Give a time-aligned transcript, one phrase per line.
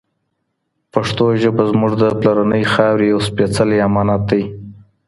[0.93, 4.43] پښتو ژبه زموږ د پلرنۍ خاوري یو سپېڅلی امانت دی